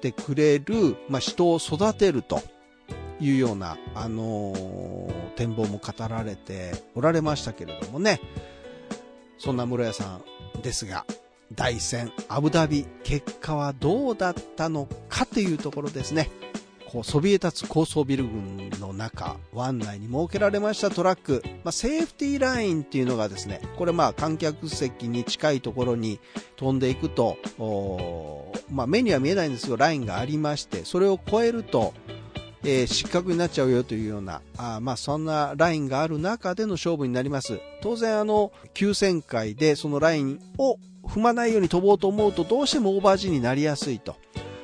[0.02, 2.42] てくれる、まあ人を育てると
[3.20, 8.20] いうような、あのー、展望も語られておられましたけれどもね。
[9.42, 10.20] そんな室屋さ
[10.60, 11.04] んですが、
[11.56, 16.30] 大戦アブダビ結果はどうだったのかというところですね。
[16.88, 26.20] こうそびえ立つ高層ビル群の中、湾内に設けられましたトラック、まあ、セーフティーラインっていうのがですね、これまあ観客席に近いところに
[26.56, 27.38] 飛んでいくと、
[28.70, 31.96] まあ、目には見えないんですよ、ラインがありまして、それを越えると、
[32.64, 37.60] えー、失格になっちゃうよというような、あまあそんなラインがある中での勝負になります。
[37.82, 44.16] 当然あの、急旋回でそのラインを踏まないように飛ぼうと思うとどうしてもオーバー G になりやすいと。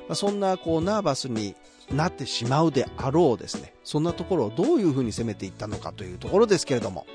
[0.08, 1.56] まあ、そんなこうナーバスに
[1.92, 3.74] なってしまうであろうですね。
[3.84, 7.06] そんなところをどういうふうに攻めていったのかというところですけれども。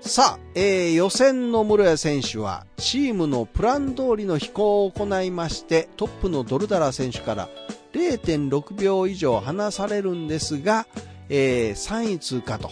[0.00, 7.48] さあ、えー、予選の室谷選手はチームのプラン通りの飛行を行いましてトップのドルダラ選手から
[7.92, 10.86] 0.6秒以上離されるんですが、
[11.28, 12.70] えー、3位通過と。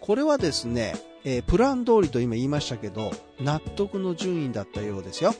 [0.00, 0.94] これはですね、
[1.24, 5.34] えー、プラン通りと今言いましたけど、納得の順位だったようですよ。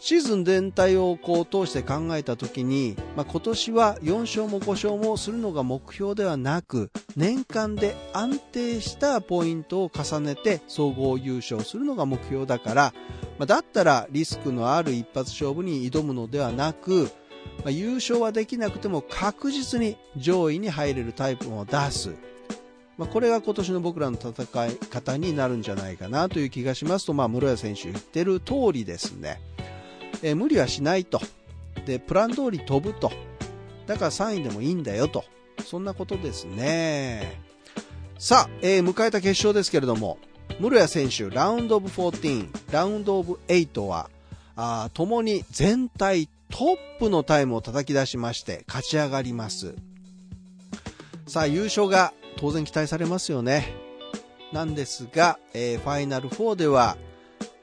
[0.00, 12.94] シーズン全体をこう通して考えた時に、まあ、今年は4勝も5勝もするのが目標ではなく、年間で安定したポイントを重ねて総合優勝するのが目標だから、
[13.38, 17.10] まあ、だったらリスクのある一発勝負に挑むのではなく、
[17.58, 22.14] まあ、優勝はできなくても確実に上位に入れるタイプを出す。
[22.96, 29.40] まあ、これが今年の僕らの戦い方になるんじゃないかなという気がしますと、まあ、室谷選手言ってる通りですね。
[30.22, 31.20] えー、無理はしないと。
[31.86, 33.12] で、プラン通り飛ぶと。
[33.86, 35.24] だから3位でもいいんだよと。
[35.64, 37.40] そんなことですね。
[38.18, 40.18] さあ、えー、迎えた決勝ですけれども、
[40.58, 44.10] 室谷選手、ラウンドオブ14、ラウンドオブ8は、
[44.56, 49.74] あ共に全体トップのタイムを叩き出しまして勝ち上がります。
[51.26, 53.74] さあ、優勝が当然期待されますよね。
[54.52, 56.96] なんですが、えー、ファイナル4では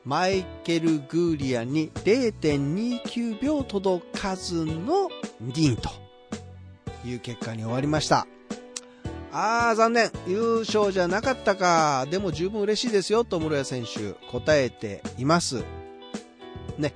[0.03, 5.09] マイケル・グーリアに0.29秒届かずの
[5.43, 5.89] 2位と
[7.03, 8.27] いう結果に終わりました。
[9.31, 10.11] あー、残念。
[10.27, 12.07] 優勝じゃなかったか。
[12.09, 15.63] でも十分嬉しいですよ、と室谷選手答えています。
[16.77, 16.93] ね。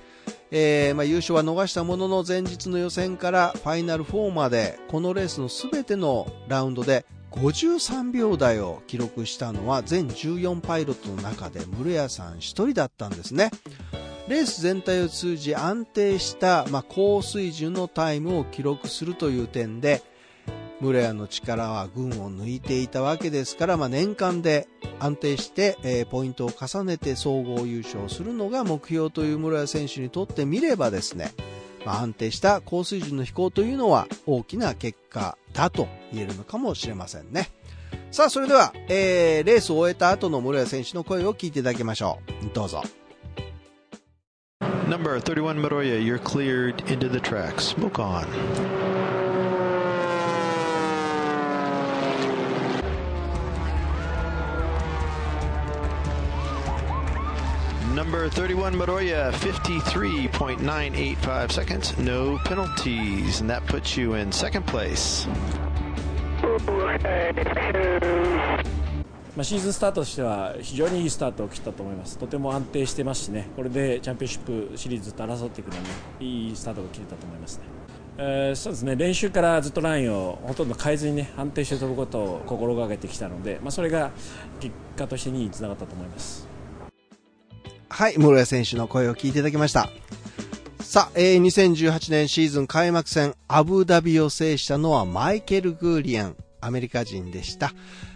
[0.51, 13.51] えー、まあ、優勝は逃したものの前日の予選からファイナル4までこのレースの全てのラウンドで53秒台を記録したのは全14パイロットの中で室谷さん1人だったんですね。
[14.27, 20.03] レース全体を通じ安定した、まあ、高水準のタイムを記録するという点で、
[20.81, 24.67] 室谷の力は群を抜いていたわけですから、まあ、年間で
[24.99, 31.33] 安定して、えー、ポイントを重ねて総合優勝するのが目標という室谷選手にとってみればですね、
[31.85, 37.49] まあ、安定した高水準の飛行というのは大きな結果だと言えるのかもしれませんね。
[38.11, 42.53] さあ、それでは、えー、レースを終えた後の室谷選手の声を聞いていただきましょう。
[42.53, 42.83] どうぞ。
[44.89, 47.61] Number 31 Moroya, you're cleared into the track.
[47.61, 48.88] Smoke on.
[57.95, 65.27] Number 31, Moroya, 53.985 seconds, no penalties, and that puts you in second place.
[69.35, 77.63] まあ、シーズンスタートとしては非常にいいスタートを切ったと思います、とても安定してますしね、これでチャンピオンシップシリーズと争っていくのに、ねいいスタートが切れたと思いますね。
[78.17, 84.11] えー、そうですね練習からずっとラインをほとんど変えずに、ね、安定して飛ぶことを心がけてきたので、まあ、それが
[84.59, 86.48] 結果として2位につながったと思います。
[87.89, 89.89] はい、室谷選手の声を聞いていただきました。
[90.79, 97.73] さあ、えー、2018年シーズン開幕戦アブダビを制したのはマイケル・グーリアン、アメリカ人でした。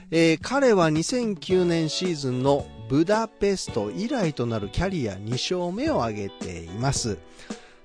[0.09, 7.17] えー、彼は2009年シーズンのブダペスト以来となるキャリア2勝目を挙げています。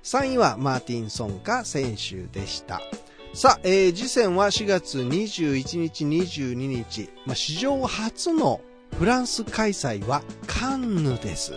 [0.04, 2.80] 3位はマーティンソンカ選手でした。
[3.34, 7.10] さあ、えー、次戦は4月21日、22日。
[7.26, 8.60] まあ、史上初の
[8.98, 11.52] フランス開催はカンヌです。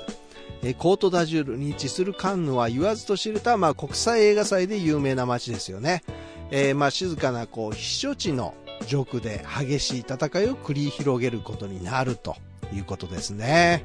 [0.64, 6.04] え、コートダジュールに位置するカンヌは言わずと知れた、まあ、国際映画祭で有名な街ですよね。
[6.52, 8.54] えー、まあ、静かな、こう、避暑地の
[8.88, 12.36] 上空で激しい戦いを繰り広げることになると
[12.74, 13.84] いうことですね。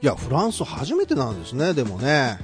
[0.00, 2.38] いや、フランス初めてなんですね、でもね。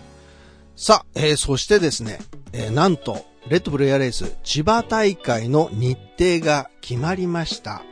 [0.77, 2.21] さあ、えー、そしてですね、
[2.53, 7.83] えー、なんと、レッドブルエアレース千葉大会の日程が決まりました。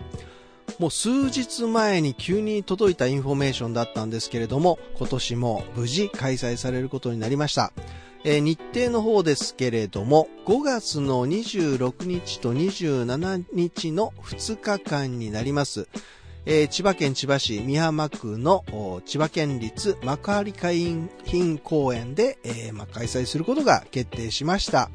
[0.79, 7.73] もう数日前に急に届いたインフォメーションだったんですけれども、今年も無事開催されることになりました。
[8.25, 15.89] えー、日程の方ですけれども、5月の26日と27日の2日間になります。
[16.45, 18.65] えー、千葉県千葉市美浜区の
[19.05, 24.91] 千葉県立幕張海浜公園で、えーま開催することが決定しました。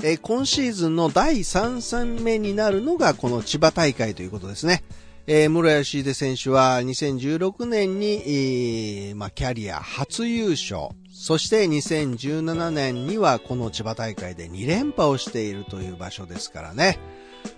[0.00, 4.84] えー、今シーズンの第3戦目になるのがこの千葉大会ということですね。
[5.26, 16.98] えー、室谷秀選手は2016年に、えー、まあ、キャリア初優勝、そして2017年にはこの千葉大会で2連覇をしているという場所ですからね。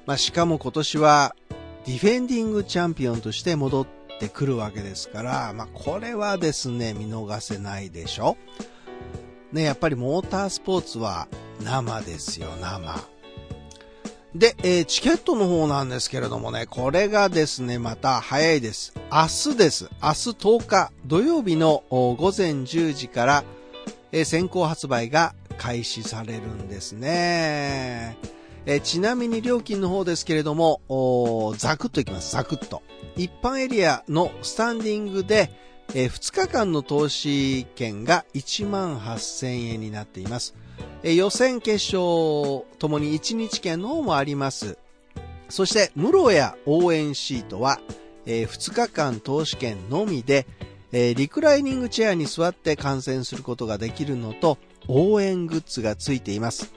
[0.06, 1.36] まあ、しかも今年は
[1.84, 3.86] ディフェンディングチャンピオンとして戻っ
[4.18, 8.36] てくるわけですから、まあ、これはですね、見逃せないでしょ。
[9.52, 11.28] ね、やっぱりモータースポーツは
[11.62, 13.00] 生ですよ、生。
[14.34, 18.94] で、えー、チケットの方なんですけれどもね、これがですね、また早いです。
[19.10, 19.90] 明日です。
[20.00, 23.44] 明日10日土曜日の午前10時から、
[24.12, 28.16] えー、先行発売が開始されるんですね。
[28.66, 30.80] えー、ちなみに料金の方ですけれども、
[31.56, 32.32] ザクッといきます。
[32.32, 32.82] ザクッと。
[33.16, 35.50] 一般エリアのスタンディングで、
[35.94, 40.54] えー、2日間の投資券が1万8000円になっています。
[41.02, 44.78] え予選決勝ともに1日券の方もあります。
[45.48, 47.80] そして、室や応援シートは、
[48.24, 50.46] えー、2日間投資券のみで、
[50.92, 56.72] えー、リクライニングチェアに座って観戦することができるのと、応援グッズがついています。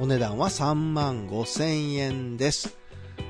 [0.00, 2.76] お値段は3万5千円です。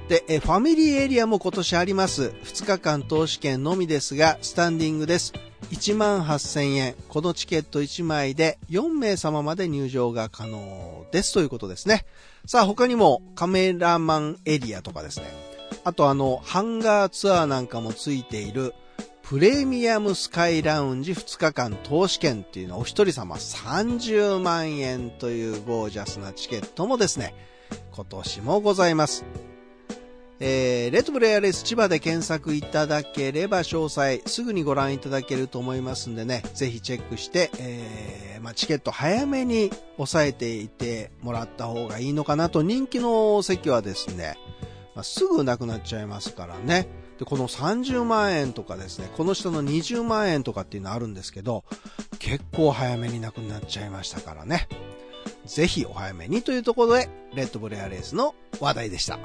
[0.09, 2.33] で、えファミリーエリアも今年あります。
[2.45, 5.33] 2日間投資券のみですが、スタンディングです。
[5.71, 6.95] 1万8000円。
[7.09, 12.05] このチケット1枚で4名様まで入場が可能ですということですね。
[12.47, 15.27] さあ他にもカメラマンエリアとかですね。
[15.83, 18.75] あとあの、ハンガーツアーなんかもついている
[19.23, 27.35] プレミアムスカイラウンジ2日間投資券っていうのはお一人様30万円というゴージャスなチケットもですね、
[27.93, 29.25] 今年もございます。
[30.39, 44.37] えー、レッドブルエアレース千葉で検索いただければ詳細すぐにご覧いただけると思いますんでね、ぜひチェックして、えー、まあ、チケット早めに押さえていてもらった方がいいのかなと人気の席はですね、
[44.95, 46.87] まあ、すぐなくなっちゃいますからね。
[47.19, 51.65] で、この30万円とかですね、この下の20万円とかっていうのあるんですけど、
[52.19, 54.69] 結構早めになくなっちゃいましたからね。
[55.47, 59.19] ぜひお早めにというところで、レッドブルエアレースの話題でした。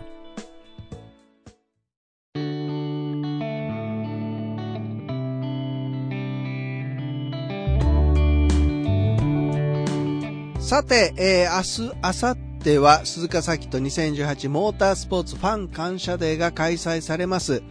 [10.62, 17.64] さて、えー、明日、明後日は鈴鹿サキット2018モータースポーツファン感謝デーが開催されます。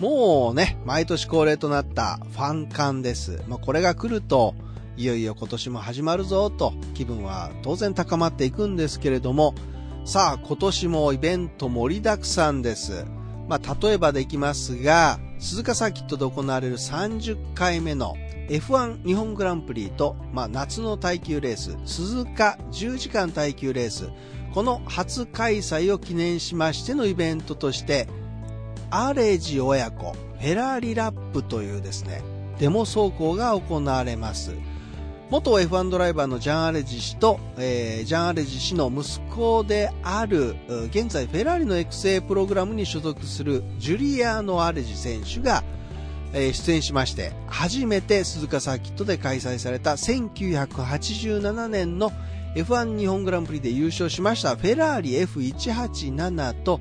[0.00, 3.42] もうね、毎年恒例となったファン感です。
[3.48, 4.54] まあ、これが来ると、
[4.96, 9.54] いよいよ今年も始まるぞと気分は当然高まっていくんですけれども、
[10.06, 13.04] さあ今年もイベント盛りだくさんです。
[13.46, 18.16] まあ、例えばできますが、鈴鹿サーキットで行われる30回目の
[18.48, 24.10] F1 日本グランプリと、まあ、夏の耐久レース、鈴鹿10時間耐久レース、
[24.54, 28.08] この初開催を記念しましてのイベントとして、
[28.90, 32.22] アレジ親子フェラーリラップというですね、
[32.58, 34.54] デモ走行が行われます。
[35.30, 45.62] 元 F1 ドライバーのジャン・アレジ氏と、えー、ジャン・アレジ氏の息子である、現在フェラーリの育成プログラムに所属するジュリアーノ・アレジ選手が、
[46.32, 52.10] え出演しまして、初めて鈴鹿サーキットで開催された1987年の
[52.54, 56.80] F1 日本グランプリで優勝しましたフェラーリ F187 と、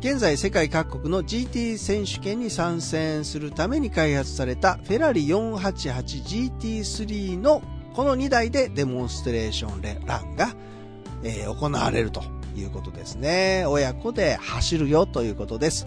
[0.00, 7.60] 現在世界各国の GT 選手権に参戦するために開発されたフェラーリ 488GT3 の
[7.92, 10.54] この2台でデモンストレーションランが、
[11.22, 12.22] え、行われると
[12.56, 13.66] いうことですね。
[13.66, 15.86] 親子で走るよということです。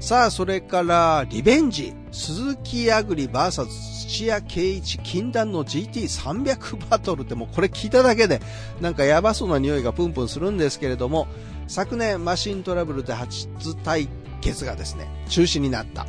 [0.00, 1.94] さあ、それから、リベンジ。
[2.14, 8.40] 鈴木あぐり VS 土屋圭一禁断の GT300 バトルってもうこれ聞いただけで
[8.80, 11.26] なんかやばそうな匂いがプンプンするんですけれども、
[11.66, 13.48] 昨年マシントラブルで初
[13.82, 14.08] 対
[14.40, 16.06] 決がですね、中止になった。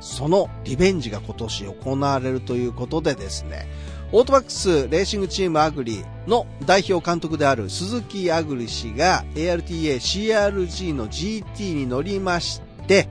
[0.00, 3.68] そのリベンジが今年行われるということでですね、
[4.12, 13.08] オートバックスレーシングチームアグリの代表監督である鈴木アグリ氏が ARTA CRG の GT に乗りまして、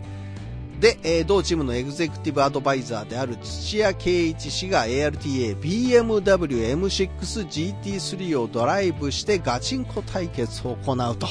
[0.80, 11.28] で、えー、同チームのエグゼクティブアドバイザーである土屋圭一氏が ARTA BMW M6 GT3 をドライブしてガチンコ対決を行うと。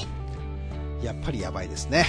[1.02, 2.06] やっぱりやばいですね。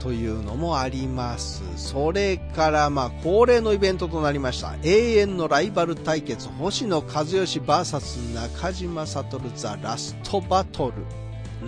[0.00, 1.62] というのもあります。
[1.76, 4.74] それから、まあ、恒例のイベントとなりました。
[4.82, 10.94] 永遠のライバル対決、星野和義 VS 中島悟ザラストバトル。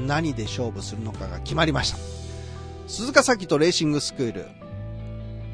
[0.06, 2.19] 何で勝負するのかが決まりました。
[2.91, 4.47] 鈴鹿崎とレーシングスクール。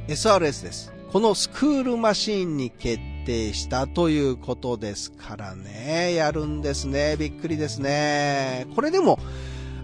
[0.09, 0.91] SRS です。
[1.12, 6.14] このスクールマシーンに決定したということですからね。
[6.14, 7.14] やるんですね。
[7.18, 8.66] びっくりですね。
[8.74, 9.18] これでも、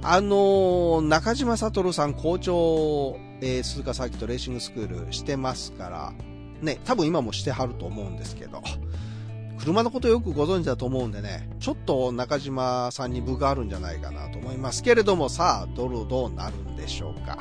[0.00, 6.12] あの、中島悟さん校長、えー、鈴鹿サーキットレーシングスクールしてますから、
[6.62, 8.62] ね、多分今もしてはると思うんですけど、
[9.58, 17.38] 車のことよくご存知だと思うんでね、ちょっと中島さんに分があるんじゃないかなと思いますけれども、さあ、どれどうなるんでしょうか。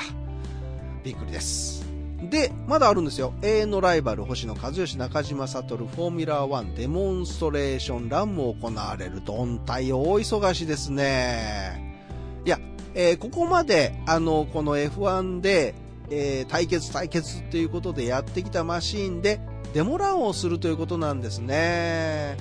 [1.04, 1.86] びっくりです。
[2.30, 3.34] で、まだあるんですよ。
[3.42, 9.24] 永遠のライバル、星野和義、中島悟、フォーミュラー1、デモンストレーションランも行われる。
[9.26, 11.96] どんたい大忙しですね。
[12.46, 12.60] いや、
[12.94, 15.74] えー、ここまで、あの、この F1 で、
[16.12, 19.40] えー、対決対決っていうことでやってきたマシーンで
[19.74, 22.38] デモランをするということなんですね。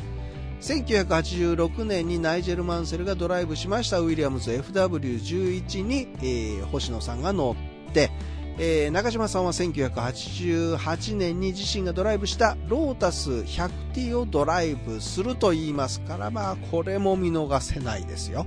[0.61, 7.57] 1986年にナイジェル・マンセルがドライブしましたウィリアムズ FW11 に、えー、星野さんが乗
[7.89, 8.11] って、
[8.59, 18.47] えー、中島さんは1988年に自身がドライブしたロータス 100T をドライブすると言いますから、まあ、これも見逃せないですよ。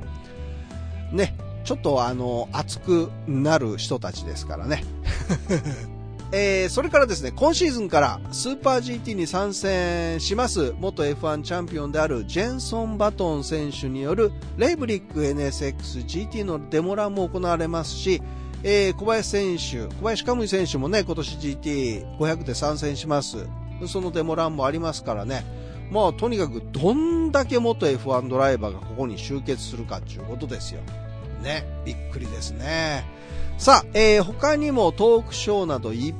[1.11, 4.83] ね、ちょっとあの、熱くなる人たちですからね。
[6.35, 18.19] えー、それからですね、今シーズンからスーパー GT に参戦します元 F1 チャンピオンであるジェンソン・バトン選手によるレイブリック NSXGT のデモランも行われますし、
[18.63, 23.45] えー、小林選手、小林カムイ選手もね、今年 GT500 で参戦します。
[23.87, 25.45] そのデモランもありますからね。
[25.91, 30.81] まあ、とにかくどんだけ元 F1 ドライバーがここに集結するかっていうことですよ。
[31.43, 33.05] ね、びっくりですね。
[33.63, 36.15] さあ、えー、他にもトークショーなどいっ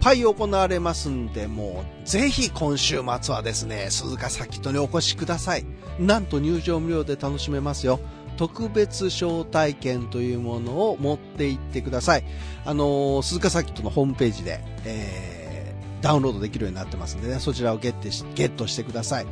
[0.00, 5.66] ぱい行われますんで、もう、ぜひ今週末はですね、鈴鹿サキットにお越しください。
[6.00, 8.00] なんと入場無料で楽しめますよ。
[8.38, 12.24] 特別招待券というものを持って行ってください。
[12.64, 19.26] あのー、鈴鹿サキットのホームページで、えー、ダウンロードできるようになってますんでね、そちらをゲットしゲットしてください。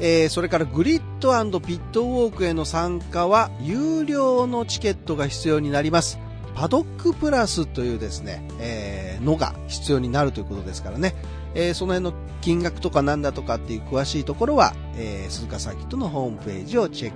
[0.00, 6.18] えー、それからグリッドピットウォークへの参加は有料のチケットが必要になります。
[6.56, 11.14] パドックプラスというですね、えー、のが必要になるということですからね、
[11.54, 17.12] えー、その辺の金額とかなんだとかっていう詳しいところは、えー、鈴鹿サーキットのホームページをチェッ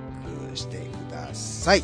[0.50, 1.82] クしてください。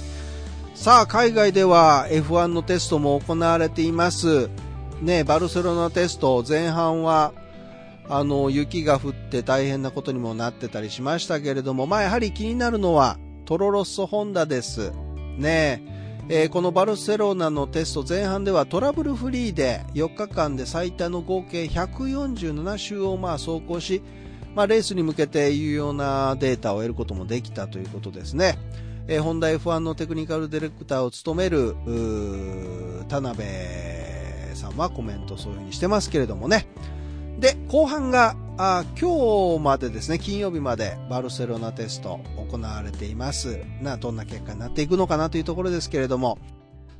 [0.74, 4.50] さあ、海外では F1 のテストも行われています。
[5.00, 7.32] ね、バルセロナテスト前半は
[8.08, 14.92] あの、雪が降って大変なことにもなってたりしましたけれども、まあやはり気になるのはトロロッソホンダです。
[15.38, 24.02] ねえー、このバルセロナのテスト前半ではトラブルフリーで4日間で最多の合計147周をまあ走行し、
[24.54, 28.58] まあ、レースに向けて有用なデータを得ることもできたということですね。
[29.06, 31.76] えー、ホンダ F1 のテクニカルディレクターを務める
[33.08, 33.46] 田辺
[34.56, 36.66] さんはコメントそういう風にしてますけれどもね。
[37.38, 42.20] で、後半が、あ今日までですね、金曜日までバルセロナテスト
[42.50, 43.60] 行われています。
[43.82, 46.38] な、どんな結果になっていくのかなというところですけれども、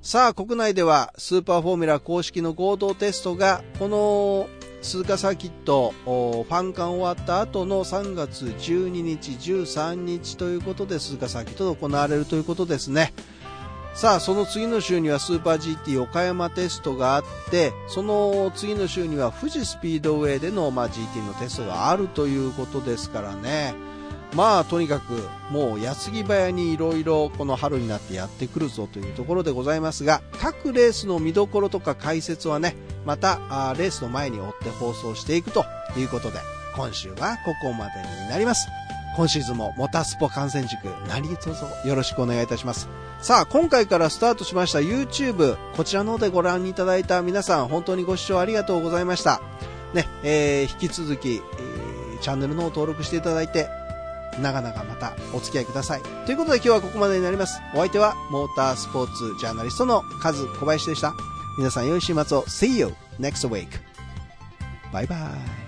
[0.02, 4.48] さあ、国内ではスーパーフォーミュラ公式の合同テストが、この
[4.82, 13.14] 鈴鹿サーキット、ファン間終わった後の3月12日、13日ということで、鈴鹿サーキットで行われるということですね。
[13.96, 23.74] さあ、その次の週にはスーパー GT 岡山テストがあって、その次の週には富士スピードウェイでの、まあ、GT のテストがあるということですからね。
[24.34, 32.76] まあ、とにかく、もう矢継ぎ早にいろいろこの春になってやってくるぞというところでございますが、各レースの見どころとか解説はね、
[33.06, 35.64] またあレースの前に追って放送していくと
[35.96, 36.38] いうことで、
[36.74, 38.68] 今週はここまでになります。
[39.16, 41.48] 今シーズンもモタスポ観戦塾、何卒
[41.88, 42.90] よろしくお願いいたします。
[43.20, 49.40] さあ、今回からスタートしました YouTube、こちらの方でご覧いただいた皆さん、本当にご視聴ありがとうございました。
[49.94, 53.68] ね、えー、引き続き、えー、チャンネルの登録していただいて、
[54.40, 56.02] 長々またお付き合いください。
[56.26, 57.60] ということで今日はここまでになります。
[57.74, 61.14] お相手はモータースポーツジャーナリストのカズ小林でした。
[61.58, 62.42] 皆さん良い週末を。
[62.42, 63.66] See you next week.
[64.92, 65.65] バイバイ。